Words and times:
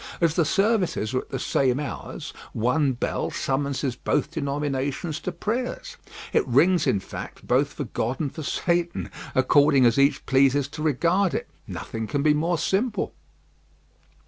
As 0.19 0.33
the 0.33 0.45
services 0.45 1.13
are 1.13 1.19
at 1.19 1.29
the 1.29 1.37
same 1.37 1.79
hours, 1.79 2.33
one 2.53 2.93
bell 2.93 3.29
summonses 3.29 3.95
both 3.95 4.31
denominations 4.31 5.19
to 5.19 5.31
prayers; 5.31 5.95
it 6.33 6.47
rings, 6.47 6.87
in 6.87 6.99
fact, 6.99 7.45
both 7.45 7.73
for 7.73 7.83
God 7.83 8.19
and 8.19 8.33
for 8.33 8.41
Satan, 8.41 9.11
according 9.35 9.85
as 9.85 9.99
each 9.99 10.25
pleases 10.25 10.67
to 10.69 10.81
regard 10.81 11.35
it. 11.35 11.47
Nothing 11.67 12.07
can 12.07 12.23
be 12.23 12.33
more 12.33 12.57
simple. 12.57 13.13